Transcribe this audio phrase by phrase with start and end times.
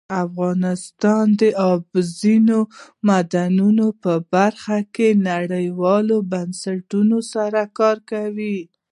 [0.25, 2.47] افغانستان د اوبزین
[3.07, 8.57] معدنونه په برخه کې نړیوالو بنسټونو سره کار کوي.